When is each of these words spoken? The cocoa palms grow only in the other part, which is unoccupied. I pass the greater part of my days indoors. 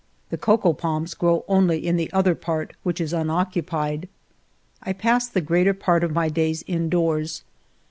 The 0.31 0.37
cocoa 0.39 0.73
palms 0.73 1.13
grow 1.13 1.45
only 1.47 1.85
in 1.85 1.95
the 1.95 2.11
other 2.11 2.33
part, 2.33 2.73
which 2.81 2.99
is 2.99 3.13
unoccupied. 3.13 4.09
I 4.81 4.93
pass 4.93 5.27
the 5.27 5.41
greater 5.41 5.75
part 5.75 6.03
of 6.03 6.09
my 6.11 6.27
days 6.27 6.63
indoors. 6.65 7.43